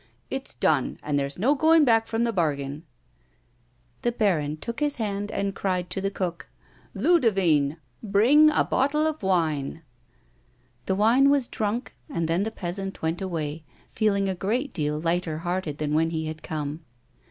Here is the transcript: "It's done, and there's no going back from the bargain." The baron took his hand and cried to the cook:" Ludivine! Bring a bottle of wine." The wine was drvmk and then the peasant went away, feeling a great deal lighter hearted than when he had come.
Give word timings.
"It's 0.31 0.55
done, 0.55 0.97
and 1.03 1.19
there's 1.19 1.37
no 1.37 1.53
going 1.53 1.83
back 1.85 2.07
from 2.07 2.23
the 2.23 2.33
bargain." 2.33 2.85
The 4.01 4.11
baron 4.11 4.57
took 4.57 4.79
his 4.79 4.95
hand 4.95 5.31
and 5.31 5.53
cried 5.53 5.91
to 5.91 6.01
the 6.01 6.09
cook:" 6.09 6.49
Ludivine! 6.95 7.77
Bring 8.01 8.49
a 8.49 8.63
bottle 8.63 9.05
of 9.05 9.21
wine." 9.21 9.83
The 10.87 10.95
wine 10.95 11.29
was 11.29 11.47
drvmk 11.47 11.89
and 12.09 12.27
then 12.27 12.41
the 12.41 12.49
peasant 12.49 13.03
went 13.03 13.21
away, 13.21 13.63
feeling 13.91 14.27
a 14.27 14.33
great 14.33 14.73
deal 14.73 14.99
lighter 14.99 15.37
hearted 15.37 15.77
than 15.77 15.93
when 15.93 16.09
he 16.09 16.25
had 16.25 16.41
come. 16.41 16.83